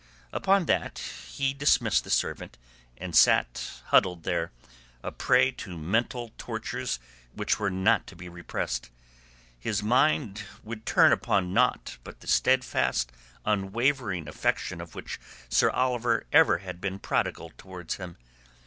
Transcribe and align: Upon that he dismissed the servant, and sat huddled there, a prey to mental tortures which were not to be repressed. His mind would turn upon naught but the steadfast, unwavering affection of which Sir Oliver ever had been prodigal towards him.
Upon 0.33 0.65
that 0.65 0.97
he 0.97 1.53
dismissed 1.53 2.03
the 2.05 2.09
servant, 2.09 2.57
and 2.97 3.15
sat 3.15 3.83
huddled 3.89 4.23
there, 4.23 4.51
a 5.03 5.11
prey 5.11 5.51
to 5.51 5.77
mental 5.77 6.31
tortures 6.39 6.97
which 7.35 7.59
were 7.59 7.69
not 7.69 8.07
to 8.07 8.15
be 8.15 8.27
repressed. 8.27 8.89
His 9.59 9.83
mind 9.83 10.43
would 10.63 10.87
turn 10.87 11.11
upon 11.11 11.53
naught 11.53 11.99
but 12.03 12.21
the 12.21 12.27
steadfast, 12.27 13.11
unwavering 13.45 14.27
affection 14.27 14.81
of 14.81 14.95
which 14.95 15.19
Sir 15.49 15.69
Oliver 15.69 16.25
ever 16.33 16.57
had 16.57 16.81
been 16.81 16.97
prodigal 16.97 17.51
towards 17.55 17.97
him. 17.97 18.17